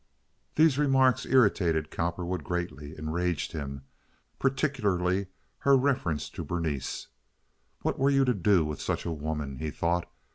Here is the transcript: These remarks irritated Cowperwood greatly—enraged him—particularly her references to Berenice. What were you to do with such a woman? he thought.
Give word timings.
These 0.55 0.79
remarks 0.79 1.27
irritated 1.27 1.91
Cowperwood 1.91 2.43
greatly—enraged 2.43 3.51
him—particularly 3.51 5.27
her 5.59 5.77
references 5.77 6.31
to 6.31 6.43
Berenice. 6.43 7.09
What 7.83 7.99
were 7.99 8.09
you 8.09 8.25
to 8.25 8.33
do 8.33 8.65
with 8.65 8.81
such 8.81 9.05
a 9.05 9.11
woman? 9.11 9.57
he 9.59 9.69
thought. 9.69 10.11